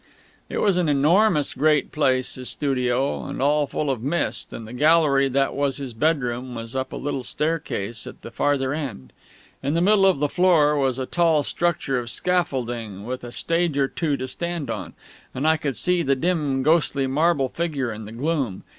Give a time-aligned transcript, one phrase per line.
[0.49, 4.73] It was an enormous great place, his studio, and all full of mist; and the
[4.73, 9.13] gallery that was his bedroom was up a little staircase at the farther end.
[9.61, 13.77] In the middle of the floor was a tall structure of scaffolding, with a stage
[13.77, 14.93] or two to stand on;
[15.35, 18.63] and I could see the dim ghostly marble figure in the gloom.